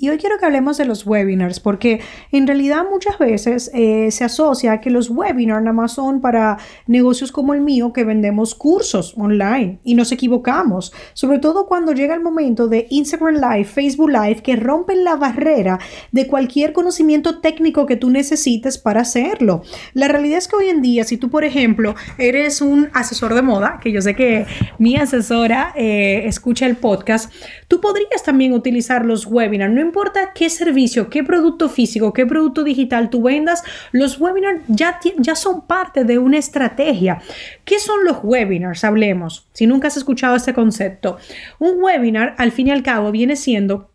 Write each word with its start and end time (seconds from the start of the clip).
Y 0.00 0.08
hoy 0.08 0.16
quiero 0.16 0.38
que 0.38 0.46
hablemos 0.46 0.78
de 0.78 0.86
los 0.86 1.06
webinars, 1.06 1.60
porque 1.60 2.00
en 2.32 2.46
realidad 2.46 2.86
muchas 2.90 3.18
veces 3.18 3.70
eh, 3.74 4.10
se 4.10 4.24
asocia 4.24 4.80
que 4.80 4.88
los 4.88 5.10
webinars 5.10 5.62
nada 5.62 5.74
más 5.74 5.92
son 5.92 6.22
para 6.22 6.56
negocios 6.86 7.30
como 7.30 7.52
el 7.52 7.60
mío 7.60 7.92
que 7.92 8.04
vendemos 8.04 8.54
cursos 8.54 9.12
online 9.18 9.78
y 9.84 9.94
nos 9.94 10.10
equivocamos, 10.10 10.94
sobre 11.12 11.38
todo 11.38 11.66
cuando 11.66 11.92
llega 11.92 12.14
el 12.14 12.22
momento 12.22 12.66
de 12.66 12.86
Instagram 12.88 13.34
Live, 13.34 13.64
Facebook 13.66 14.08
Live, 14.08 14.36
que 14.36 14.56
rompen 14.56 15.04
la 15.04 15.16
barrera 15.16 15.78
de 16.12 16.26
cualquier 16.26 16.72
conocimiento 16.72 17.40
técnico 17.40 17.84
que 17.84 17.96
tú 17.96 18.08
necesites 18.08 18.78
para 18.78 19.02
hacerlo. 19.02 19.60
La 19.92 20.08
realidad 20.08 20.38
es 20.38 20.48
que 20.48 20.56
hoy 20.56 20.68
en 20.68 20.80
día, 20.80 21.04
si 21.04 21.18
tú, 21.18 21.28
por 21.28 21.44
ejemplo, 21.44 21.94
eres 22.16 22.62
un 22.62 22.88
asesor 22.94 23.34
de 23.34 23.42
moda, 23.42 23.78
que 23.82 23.92
yo 23.92 24.00
sé 24.00 24.16
que 24.16 24.46
mi 24.78 24.96
asesora 24.96 25.74
eh, 25.76 26.22
escucha 26.24 26.64
el 26.64 26.76
podcast, 26.76 27.30
tú 27.68 27.82
podrías 27.82 28.22
también 28.24 28.54
utilizar 28.54 29.04
los 29.04 29.26
webinars. 29.26 29.74
No 29.74 29.89
importa 29.90 30.32
qué 30.34 30.48
servicio, 30.48 31.10
qué 31.10 31.22
producto 31.22 31.68
físico, 31.68 32.12
qué 32.12 32.24
producto 32.24 32.64
digital 32.64 33.10
tú 33.10 33.22
vendas, 33.22 33.62
los 33.92 34.20
webinars 34.20 34.62
ya, 34.68 34.98
ya 35.18 35.34
son 35.34 35.66
parte 35.66 36.04
de 36.04 36.18
una 36.18 36.38
estrategia. 36.38 37.20
¿Qué 37.64 37.78
son 37.78 38.04
los 38.04 38.18
webinars? 38.22 38.84
Hablemos. 38.84 39.46
Si 39.52 39.66
nunca 39.66 39.88
has 39.88 39.96
escuchado 39.96 40.36
este 40.36 40.54
concepto. 40.54 41.18
Un 41.58 41.82
webinar, 41.82 42.34
al 42.38 42.52
fin 42.52 42.68
y 42.68 42.70
al 42.70 42.82
cabo, 42.82 43.10
viene 43.10 43.36
siendo 43.36 43.89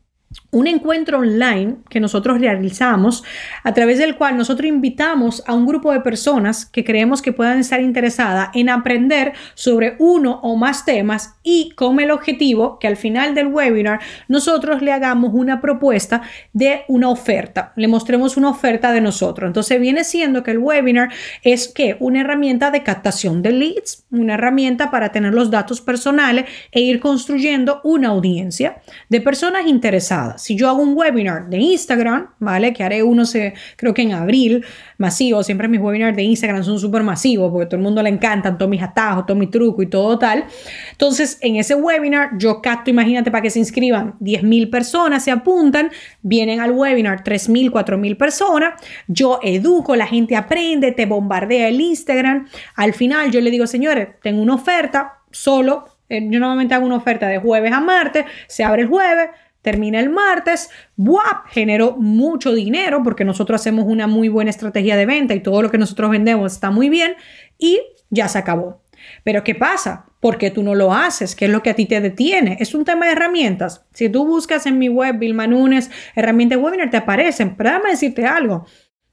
un 0.52 0.68
encuentro 0.68 1.20
online 1.20 1.78
que 1.90 2.00
nosotros 2.00 2.40
realizamos 2.40 3.24
a 3.64 3.74
través 3.74 3.98
del 3.98 4.16
cual 4.16 4.38
nosotros 4.38 4.68
invitamos 4.68 5.44
a 5.48 5.54
un 5.54 5.66
grupo 5.66 5.92
de 5.92 6.00
personas 6.00 6.66
que 6.66 6.86
creemos 6.86 7.22
que 7.22 7.34
puedan 7.34 7.60
estar 7.60 7.82
interesadas 7.82 8.50
en 8.54 8.70
aprender 8.70 9.34
sobre 9.54 9.96
uno 10.00 10.40
o 10.44 10.56
más 10.56 10.86
temas 10.86 11.36
y 11.44 11.72
con 11.72 12.00
el 12.00 12.10
objetivo 12.10 12.80
que 12.80 12.88
al 12.88 12.96
final 12.96 13.36
del 13.36 13.48
webinar 13.48 14.00
nosotros 14.30 14.82
le 14.82 14.94
hagamos 14.94 15.32
una 15.34 15.60
propuesta 15.60 16.22
de 16.54 16.84
una 16.88 17.10
oferta, 17.10 17.74
le 17.76 17.88
mostremos 17.88 18.38
una 18.38 18.50
oferta 18.50 18.94
de 18.94 19.02
nosotros. 19.02 19.48
Entonces 19.48 19.80
viene 19.80 20.04
siendo 20.04 20.42
que 20.44 20.52
el 20.52 20.60
webinar 20.60 21.12
es 21.44 21.68
que 21.68 21.98
una 22.00 22.22
herramienta 22.22 22.72
de 22.72 22.84
captación 22.84 23.42
de 23.42 23.52
leads, 23.52 24.06
una 24.10 24.36
herramienta 24.36 24.90
para 24.90 25.12
tener 25.12 25.34
los 25.34 25.52
datos 25.52 25.82
personales 25.82 26.46
e 26.72 26.80
ir 26.80 27.00
construyendo 27.00 27.82
una 27.84 28.10
audiencia 28.10 28.78
de 29.10 29.22
personas 29.22 29.68
interesadas 29.68 30.25
si 30.38 30.56
yo 30.56 30.70
hago 30.70 30.82
un 30.82 30.96
webinar 30.96 31.50
de 31.50 31.58
Instagram, 31.58 32.30
¿vale? 32.40 32.74
Que 32.74 32.84
haré 32.84 33.04
uno, 33.04 33.26
se, 33.26 33.54
creo 33.76 33.94
que 33.94 34.02
en 34.02 34.14
abril, 34.14 34.66
masivo. 34.98 35.44
Siempre 35.44 35.68
mis 35.68 35.80
webinars 35.80 36.16
de 36.16 36.24
Instagram 36.24 36.64
son 36.64 36.80
súper 36.80 37.04
masivos 37.04 37.52
porque 37.52 37.66
todo 37.66 37.78
el 37.78 37.84
mundo 37.84 38.02
le 38.02 38.10
encantan 38.10 38.58
todos 38.58 38.70
mis 38.70 38.82
atajos, 38.82 39.26
todo 39.26 39.38
mi 39.38 39.48
truco 39.48 39.82
y 39.82 39.88
todo 39.88 40.18
tal. 40.20 40.46
Entonces, 40.92 41.38
en 41.42 41.56
ese 41.58 41.76
webinar 41.76 42.32
yo 42.38 42.62
capto, 42.62 42.90
imagínate, 42.90 43.32
para 43.32 43.42
que 43.42 43.50
se 43.50 43.60
inscriban 43.60 44.16
10.000 44.20 44.70
personas, 44.70 45.24
se 45.24 45.32
apuntan, 45.32 45.90
vienen 46.22 46.60
al 46.60 46.72
webinar 46.72 47.24
3.000, 47.24 47.72
4.000 47.72 48.18
personas. 48.18 48.82
Yo 49.08 49.40
educo, 49.44 49.96
la 49.96 50.08
gente 50.08 50.36
aprende, 50.36 50.92
te 50.92 51.06
bombardea 51.06 51.68
el 51.68 51.80
Instagram. 51.82 52.48
Al 52.76 52.94
final 52.94 53.32
yo 53.32 53.42
le 53.42 53.52
digo, 53.52 53.68
señores, 53.68 54.10
tengo 54.22 54.42
una 54.42 54.56
oferta 54.56 55.20
solo 55.32 55.96
eh, 56.10 56.22
yo 56.30 56.40
normalmente 56.40 56.74
hago 56.76 56.86
una 56.86 56.98
oferta 56.98 57.28
de 57.28 57.40
jueves 57.40 57.72
a 57.72 57.80
martes, 57.80 58.26
se 58.48 58.64
abre 58.64 58.84
el 58.84 58.88
jueves, 58.88 59.30
termina 59.66 60.00
el 60.00 60.12
martes, 60.12 60.70
¡buap! 60.96 61.48
Generó 61.48 61.98
mucho 61.98 62.54
dinero 62.54 63.02
porque 63.04 63.26
nosotros 63.26 63.60
hacemos 63.60 63.86
una 63.88 64.06
muy 64.06 64.30
buena 64.30 64.52
estrategia 64.52 64.96
de 64.96 65.08
venta 65.08 65.34
y 65.34 65.40
todo 65.40 65.64
lo 65.64 65.72
que 65.72 65.80
nosotros 65.80 66.12
vendemos 66.12 66.54
está 66.54 66.70
muy 66.70 66.88
bien 66.88 67.16
y 67.58 67.82
ya 68.12 68.28
se 68.28 68.38
acabó. 68.38 68.84
Pero 69.24 69.44
¿qué 69.44 69.56
pasa? 69.56 70.06
¿Por 70.20 70.38
qué 70.38 70.52
tú 70.52 70.62
no 70.62 70.76
lo 70.76 70.94
haces? 70.94 71.36
¿Qué 71.36 71.46
es 71.46 71.52
lo 71.52 71.64
que 71.64 71.72
a 71.72 71.74
ti 71.74 71.88
te 71.88 72.00
detiene? 72.00 72.58
Es 72.60 72.76
un 72.76 72.86
tema 72.86 73.08
de 73.08 73.14
herramientas. 73.14 73.88
Si 73.92 74.08
tú 74.08 74.28
buscas 74.28 74.68
en 74.68 74.78
mi 74.78 74.88
web, 74.88 75.18
Vilma 75.18 75.48
Nunes, 75.48 75.90
herramientas 76.16 76.60
webinar, 76.60 76.92
te 76.92 76.98
aparecen. 76.98 77.56
Pero 77.56 77.72
déjame 77.72 77.90
decirte 77.90 78.24
algo. 78.24 78.68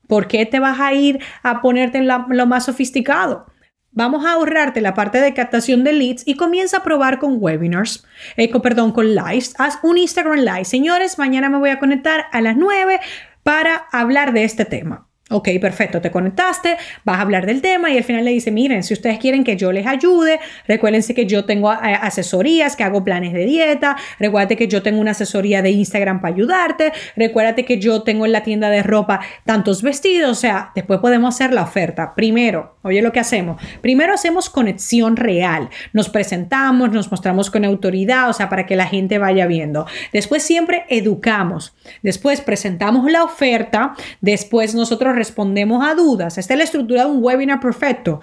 ¿Por 0.07 0.29
qué 0.29 0.45
te 0.45 0.59
vas 0.59 0.79
a 0.81 0.93
ir 0.93 1.19
a 1.43 1.62
ponerte 1.62 1.97
en 1.97 2.09
lo 2.09 2.47
más 2.47 2.67
sofisticado? 2.67 3.47
Vamos 3.95 4.25
a 4.25 4.33
ahorrarte 4.33 4.81
la 4.81 4.95
parte 4.95 5.21
de 5.21 5.35
captación 5.35 5.85
de 5.85 5.93
leads 5.93 6.23
y 6.27 6.35
comienza 6.37 6.79
a 6.79 6.83
probar 6.83 7.19
con 7.19 7.37
webinars, 7.39 8.07
eh, 8.39 8.51
perdón, 8.61 8.93
con 8.93 9.15
lives. 9.15 9.55
Haz 9.59 9.79
un 9.83 9.99
Instagram 9.99 10.39
Live. 10.39 10.65
Señores, 10.65 11.19
mañana 11.19 11.51
me 11.51 11.59
voy 11.59 11.69
a 11.69 11.79
conectar 11.79 12.25
a 12.33 12.41
las 12.41 12.57
9 12.57 13.01
para 13.43 13.77
hablar 13.93 14.33
de 14.33 14.45
este 14.45 14.65
tema. 14.65 15.09
Ok, 15.32 15.48
perfecto, 15.62 16.03
te 16.03 16.10
conectaste, 16.10 16.76
vas 17.04 17.16
a 17.16 17.22
hablar 17.22 17.47
del 17.47 17.62
tema 17.62 17.91
y 17.91 17.97
al 17.97 18.04
final 18.04 18.22
le 18.22 18.32
dice, 18.32 18.50
miren, 18.50 18.82
si 18.82 18.93
ustedes 18.93 19.19
quieren 19.19 19.44
que 19.44 19.56
yo 19.56 19.72
les 19.72 19.87
ayude, 19.87 20.41
recuérdense 20.69 21.15
que 21.15 21.25
yo 21.25 21.47
tengo 21.47 21.72
eh, 21.72 21.76
asesorías, 22.00 22.76
que 22.76 22.84
hago 22.84 23.03
planes 23.03 23.32
de 23.32 23.47
dieta, 23.47 23.97
recuérdate 24.19 24.56
que 24.56 24.69
yo 24.69 24.82
tengo 24.82 25.00
una 25.00 25.12
asesoría 25.12 25.62
de 25.62 25.70
Instagram 25.70 26.20
para 26.20 26.34
ayudarte, 26.34 26.93
recuérdate 27.16 27.65
que 27.65 27.78
yo 27.78 28.03
tengo 28.03 28.26
en 28.26 28.32
la 28.32 28.43
tienda 28.43 28.69
de 28.69 28.82
ropa 28.82 29.20
tantos 29.47 29.82
vestidos, 29.82 30.31
o 30.31 30.34
sea, 30.34 30.70
después 30.75 31.00
podemos 31.00 31.34
hacer 31.34 31.54
la 31.54 31.62
oferta. 31.62 32.14
Primero, 32.14 32.76
oye 32.82 33.00
lo 33.00 33.12
que 33.12 33.20
hacemos, 33.20 33.62
primero 33.81 34.12
hacemos 34.12 34.50
conexión 34.50 35.16
real, 35.16 35.70
nos 35.94 36.10
presentamos, 36.10 36.93
nos 36.93 37.10
mostramos 37.10 37.50
con 37.50 37.64
autoridad, 37.64 38.28
o 38.28 38.34
sea, 38.34 38.50
para 38.50 38.66
que 38.66 38.76
la 38.76 38.87
gente 38.87 39.16
vaya 39.16 39.47
viendo. 39.47 39.87
Después 40.12 40.43
siempre 40.43 40.84
educamos, 40.91 41.75
después 42.03 42.43
presentamos 42.43 43.10
la 43.10 43.25
oferta, 43.25 43.94
después 44.20 44.75
nosotros 44.75 45.22
respondemos 45.22 45.84
a 45.87 45.94
dudas. 45.94 46.37
Esta 46.37 46.55
es 46.55 46.59
la 46.59 46.65
estructura 46.65 47.05
de 47.05 47.10
un 47.10 47.22
webinar 47.22 47.60
perfecto. 47.60 48.21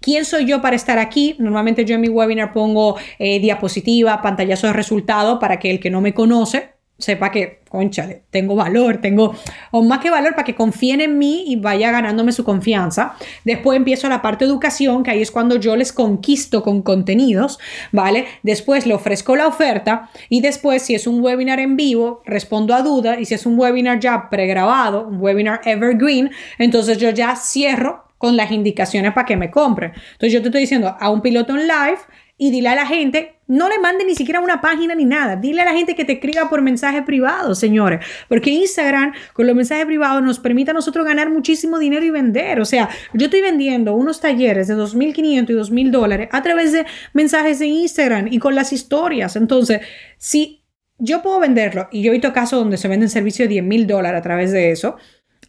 ¿Quién 0.00 0.24
soy 0.24 0.44
yo 0.46 0.62
para 0.62 0.76
estar 0.76 0.98
aquí? 0.98 1.34
Normalmente 1.38 1.84
yo 1.84 1.96
en 1.96 2.00
mi 2.00 2.08
webinar 2.08 2.52
pongo 2.52 2.96
eh, 3.18 3.40
diapositiva, 3.40 4.22
pantallazo 4.22 4.68
de 4.68 4.72
resultado 4.72 5.38
para 5.38 5.58
que 5.58 5.70
el 5.70 5.80
que 5.80 5.90
no 5.90 6.00
me 6.00 6.14
conoce 6.14 6.77
sepa 6.98 7.30
que, 7.30 7.60
conchale, 7.68 8.22
tengo 8.30 8.56
valor, 8.56 8.98
tengo, 9.00 9.32
o 9.70 9.82
más 9.82 10.00
que 10.00 10.10
valor, 10.10 10.32
para 10.32 10.44
que 10.44 10.56
confíen 10.56 11.00
en 11.00 11.16
mí 11.16 11.44
y 11.46 11.54
vaya 11.54 11.92
ganándome 11.92 12.32
su 12.32 12.42
confianza. 12.42 13.14
Después 13.44 13.76
empiezo 13.76 14.08
la 14.08 14.20
parte 14.20 14.44
educación, 14.44 15.04
que 15.04 15.12
ahí 15.12 15.22
es 15.22 15.30
cuando 15.30 15.56
yo 15.56 15.76
les 15.76 15.92
conquisto 15.92 16.62
con 16.64 16.82
contenidos, 16.82 17.60
¿vale? 17.92 18.26
Después 18.42 18.84
le 18.84 18.94
ofrezco 18.94 19.36
la 19.36 19.46
oferta 19.46 20.10
y 20.28 20.40
después, 20.40 20.82
si 20.82 20.96
es 20.96 21.06
un 21.06 21.22
webinar 21.22 21.60
en 21.60 21.76
vivo, 21.76 22.20
respondo 22.26 22.74
a 22.74 22.82
dudas 22.82 23.20
y 23.20 23.26
si 23.26 23.34
es 23.34 23.46
un 23.46 23.56
webinar 23.58 24.00
ya 24.00 24.28
pregrabado, 24.28 25.06
un 25.06 25.20
webinar 25.20 25.60
evergreen, 25.64 26.32
entonces 26.58 26.98
yo 26.98 27.10
ya 27.10 27.36
cierro 27.36 28.08
con 28.18 28.36
las 28.36 28.50
indicaciones 28.50 29.12
para 29.12 29.24
que 29.24 29.36
me 29.36 29.52
compren. 29.52 29.92
Entonces 30.12 30.32
yo 30.32 30.42
te 30.42 30.48
estoy 30.48 30.62
diciendo 30.62 30.96
a 30.98 31.10
un 31.10 31.22
piloto 31.22 31.56
en 31.56 31.68
live 31.68 31.98
y 32.38 32.52
dile 32.52 32.68
a 32.68 32.76
la 32.76 32.86
gente, 32.86 33.34
no 33.48 33.68
le 33.68 33.80
mande 33.80 34.04
ni 34.04 34.14
siquiera 34.14 34.40
una 34.40 34.60
página 34.60 34.94
ni 34.94 35.04
nada, 35.04 35.34
dile 35.34 35.62
a 35.62 35.64
la 35.64 35.72
gente 35.72 35.96
que 35.96 36.04
te 36.04 36.14
escriba 36.14 36.48
por 36.48 36.62
mensaje 36.62 37.02
privado, 37.02 37.54
señores, 37.56 38.06
porque 38.28 38.50
Instagram 38.50 39.12
con 39.32 39.46
los 39.48 39.56
mensajes 39.56 39.84
privados 39.86 40.22
nos 40.22 40.38
permite 40.38 40.70
a 40.70 40.74
nosotros 40.74 41.04
ganar 41.04 41.30
muchísimo 41.30 41.78
dinero 41.80 42.04
y 42.04 42.10
vender. 42.10 42.60
O 42.60 42.64
sea, 42.64 42.88
yo 43.12 43.26
estoy 43.26 43.40
vendiendo 43.40 43.94
unos 43.94 44.20
talleres 44.20 44.68
de 44.68 44.76
2.500 44.76 45.50
y 45.50 45.52
2.000 45.52 45.90
dólares 45.90 46.28
a 46.30 46.42
través 46.42 46.72
de 46.72 46.86
mensajes 47.12 47.58
de 47.58 47.66
Instagram 47.66 48.28
y 48.30 48.38
con 48.38 48.54
las 48.54 48.72
historias. 48.72 49.34
Entonces, 49.34 49.80
si 50.16 50.62
yo 50.98 51.22
puedo 51.22 51.40
venderlo 51.40 51.88
y 51.92 52.02
yo 52.02 52.10
he 52.10 52.12
visto 52.12 52.32
casos 52.32 52.58
donde 52.58 52.76
se 52.76 52.88
venden 52.88 53.08
servicios 53.08 53.48
de 53.48 53.54
10 53.54 53.64
mil 53.64 53.86
dólares 53.86 54.18
a 54.18 54.22
través 54.22 54.52
de 54.52 54.72
eso, 54.72 54.96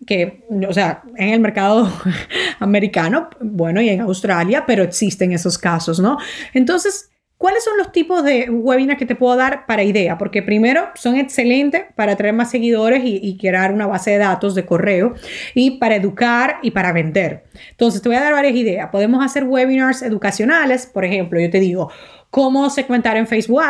que, 0.05 0.45
o 0.67 0.73
sea, 0.73 1.03
en 1.15 1.29
el 1.29 1.39
mercado 1.39 1.91
americano, 2.59 3.29
bueno, 3.41 3.81
y 3.81 3.89
en 3.89 4.01
Australia, 4.01 4.63
pero 4.65 4.83
existen 4.83 5.31
esos 5.31 5.57
casos, 5.57 5.99
¿no? 5.99 6.17
Entonces, 6.53 7.11
¿cuáles 7.37 7.63
son 7.63 7.77
los 7.77 7.91
tipos 7.91 8.23
de 8.23 8.49
webinars 8.49 8.97
que 8.97 9.05
te 9.05 9.15
puedo 9.15 9.35
dar 9.35 9.65
para 9.65 9.83
idea? 9.83 10.17
Porque 10.17 10.41
primero, 10.41 10.89
son 10.95 11.15
excelentes 11.17 11.83
para 11.95 12.15
traer 12.15 12.33
más 12.33 12.49
seguidores 12.49 13.01
y, 13.03 13.37
crear 13.37 13.73
una 13.73 13.87
base 13.87 14.11
de 14.11 14.17
datos 14.17 14.55
de 14.55 14.65
correo 14.65 15.15
y 15.53 15.71
para 15.79 15.95
educar 15.95 16.59
y 16.63 16.71
para 16.71 16.91
vender. 16.93 17.43
Entonces, 17.71 18.01
te 18.01 18.09
voy 18.09 18.17
a 18.17 18.21
dar 18.21 18.33
varias 18.33 18.55
ideas. 18.55 18.89
Podemos 18.91 19.23
hacer 19.23 19.43
webinars 19.43 20.01
educacionales, 20.01 20.85
por 20.85 21.05
ejemplo, 21.05 21.39
yo 21.39 21.49
te 21.49 21.59
digo, 21.59 21.91
cómo 22.29 22.69
segmentar 22.69 23.17
en 23.17 23.27
Facebook 23.27 23.61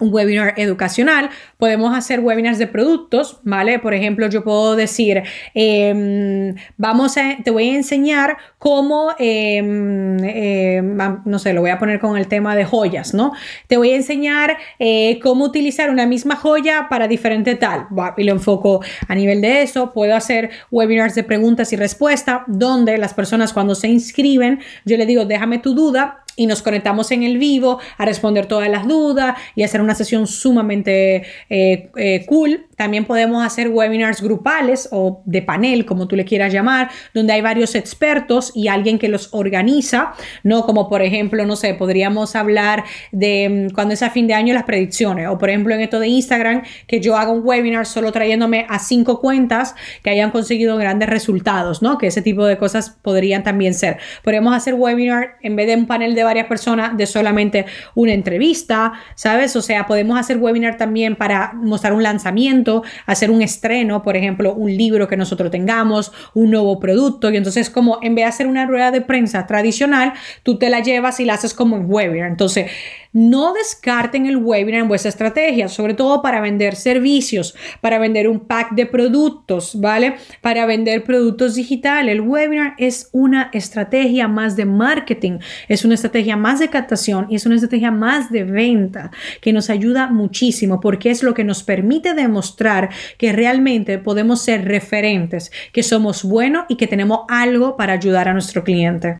un 0.00 0.12
webinar 0.12 0.54
educacional, 0.56 1.30
podemos 1.58 1.96
hacer 1.96 2.20
webinars 2.20 2.58
de 2.58 2.66
productos, 2.66 3.40
¿vale? 3.44 3.78
Por 3.78 3.94
ejemplo, 3.94 4.28
yo 4.28 4.42
puedo 4.42 4.76
decir, 4.76 5.22
em, 5.54 6.54
vamos 6.76 7.16
a, 7.16 7.36
te 7.44 7.50
voy 7.50 7.70
a 7.70 7.76
enseñar 7.76 8.36
cómo, 8.58 9.14
em, 9.18 10.18
em, 10.24 10.98
no 11.24 11.38
sé, 11.38 11.52
lo 11.52 11.60
voy 11.60 11.70
a 11.70 11.78
poner 11.78 12.00
con 12.00 12.16
el 12.16 12.26
tema 12.26 12.56
de 12.56 12.64
joyas, 12.64 13.14
¿no? 13.14 13.32
Te 13.66 13.76
voy 13.76 13.90
a 13.90 13.96
enseñar 13.96 14.56
eh, 14.78 15.18
cómo 15.22 15.44
utilizar 15.44 15.90
una 15.90 16.06
misma 16.06 16.36
joya 16.36 16.86
para 16.88 17.06
diferente 17.06 17.54
tal, 17.54 17.86
y 18.16 18.24
lo 18.24 18.32
enfoco 18.32 18.80
a 19.08 19.14
nivel 19.14 19.40
de 19.40 19.62
eso, 19.62 19.92
puedo 19.92 20.16
hacer 20.16 20.50
webinars 20.70 21.14
de 21.14 21.24
preguntas 21.24 21.72
y 21.72 21.76
respuestas, 21.76 22.42
donde 22.46 22.98
las 22.98 23.14
personas 23.14 23.52
cuando 23.52 23.74
se 23.74 23.88
inscriben, 23.88 24.60
yo 24.84 24.96
le 24.96 25.06
digo, 25.06 25.24
déjame 25.24 25.58
tu 25.58 25.74
duda 25.74 26.24
y 26.40 26.46
nos 26.46 26.62
conectamos 26.62 27.10
en 27.10 27.22
el 27.22 27.36
vivo 27.36 27.80
a 27.98 28.06
responder 28.06 28.46
todas 28.46 28.70
las 28.70 28.88
dudas 28.88 29.36
y 29.54 29.62
hacer 29.62 29.82
una 29.82 29.94
sesión 29.94 30.26
sumamente 30.26 31.22
eh, 31.50 31.90
eh, 31.96 32.24
cool. 32.26 32.66
También 32.76 33.04
podemos 33.04 33.44
hacer 33.44 33.68
webinars 33.68 34.22
grupales 34.22 34.88
o 34.90 35.20
de 35.26 35.42
panel, 35.42 35.84
como 35.84 36.08
tú 36.08 36.16
le 36.16 36.24
quieras 36.24 36.50
llamar, 36.50 36.88
donde 37.12 37.34
hay 37.34 37.42
varios 37.42 37.74
expertos 37.74 38.52
y 38.54 38.68
alguien 38.68 38.98
que 38.98 39.08
los 39.08 39.28
organiza, 39.32 40.14
¿no? 40.42 40.64
Como 40.64 40.88
por 40.88 41.02
ejemplo, 41.02 41.44
no 41.44 41.56
sé, 41.56 41.74
podríamos 41.74 42.34
hablar 42.34 42.84
de 43.12 43.68
mm, 43.68 43.74
cuando 43.74 43.92
es 43.92 44.02
a 44.02 44.08
fin 44.08 44.26
de 44.26 44.32
año 44.32 44.54
las 44.54 44.64
predicciones, 44.64 45.28
o 45.28 45.36
por 45.36 45.50
ejemplo 45.50 45.74
en 45.74 45.82
esto 45.82 46.00
de 46.00 46.08
Instagram, 46.08 46.62
que 46.86 47.02
yo 47.02 47.18
haga 47.18 47.32
un 47.32 47.42
webinar 47.44 47.84
solo 47.84 48.12
trayéndome 48.12 48.64
a 48.66 48.78
cinco 48.78 49.20
cuentas 49.20 49.74
que 50.02 50.08
hayan 50.08 50.30
conseguido 50.30 50.78
grandes 50.78 51.10
resultados, 51.10 51.82
¿no? 51.82 51.98
Que 51.98 52.06
ese 52.06 52.22
tipo 52.22 52.46
de 52.46 52.56
cosas 52.56 52.96
podrían 53.02 53.42
también 53.42 53.74
ser. 53.74 53.98
Podemos 54.24 54.56
hacer 54.56 54.72
webinar 54.72 55.36
en 55.42 55.54
vez 55.54 55.66
de 55.66 55.76
un 55.76 55.86
panel 55.86 56.14
de 56.14 56.29
varias 56.30 56.46
personas, 56.46 56.96
de 56.96 57.06
solamente 57.06 57.66
una 57.94 58.12
entrevista, 58.12 58.92
¿sabes? 59.14 59.54
O 59.56 59.62
sea, 59.62 59.86
podemos 59.86 60.18
hacer 60.18 60.38
webinar 60.38 60.76
también 60.76 61.16
para 61.16 61.52
mostrar 61.54 61.92
un 61.92 62.02
lanzamiento 62.02 62.82
hacer 63.06 63.30
un 63.30 63.42
estreno, 63.42 64.02
por 64.02 64.16
ejemplo, 64.16 64.54
un 64.54 64.74
libro 64.76 65.08
que 65.08 65.16
nosotros 65.16 65.50
tengamos, 65.50 66.12
un 66.34 66.50
nuevo 66.50 66.78
producto. 66.78 67.30
Y 67.30 67.36
entonces, 67.36 67.70
como 67.70 67.98
en 68.02 68.14
vez 68.14 68.24
de 68.24 68.28
hacer 68.28 68.46
una 68.46 68.66
rueda 68.66 68.90
de 68.90 69.00
prensa 69.00 69.46
tradicional, 69.46 70.12
tú 70.42 70.58
te 70.58 70.70
la 70.70 70.80
llevas 70.80 71.20
y 71.20 71.24
la 71.24 71.34
haces 71.34 71.54
como 71.54 71.76
en 71.76 71.84
webinar. 71.86 72.30
Entonces, 72.30 72.70
no 73.12 73.52
descarten 73.52 74.26
el 74.26 74.36
webinar 74.36 74.82
en 74.82 74.88
vuestra 74.88 75.08
estrategia, 75.08 75.68
sobre 75.68 75.94
todo 75.94 76.22
para 76.22 76.40
vender 76.40 76.76
servicios, 76.76 77.54
para 77.80 77.98
vender 77.98 78.28
un 78.28 78.40
pack 78.40 78.72
de 78.72 78.86
productos, 78.86 79.80
¿vale? 79.80 80.16
Para 80.40 80.66
vender 80.66 81.04
productos 81.04 81.54
digitales. 81.54 82.12
El 82.12 82.20
webinar 82.20 82.74
es 82.78 83.08
una 83.12 83.50
estrategia 83.52 84.28
más 84.28 84.56
de 84.56 84.64
marketing, 84.64 85.38
es 85.68 85.84
una 85.84 85.94
estrategia 85.94 86.36
más 86.36 86.60
de 86.60 86.68
captación 86.68 87.26
y 87.30 87.36
es 87.36 87.46
una 87.46 87.56
estrategia 87.56 87.90
más 87.90 88.30
de 88.30 88.44
venta 88.44 89.10
que 89.40 89.52
nos 89.52 89.70
ayuda 89.70 90.08
muchísimo 90.08 90.80
porque 90.80 91.10
es 91.10 91.22
lo 91.22 91.34
que 91.34 91.44
nos 91.44 91.62
permite 91.62 92.14
demostrar 92.14 92.90
que 93.18 93.32
realmente 93.32 93.98
podemos 93.98 94.42
ser 94.42 94.64
referentes, 94.66 95.50
que 95.72 95.82
somos 95.82 96.24
buenos 96.24 96.64
y 96.68 96.76
que 96.76 96.86
tenemos 96.86 97.20
algo 97.28 97.76
para 97.76 97.94
ayudar 97.94 98.28
a 98.28 98.32
nuestro 98.32 98.64
cliente. 98.64 99.19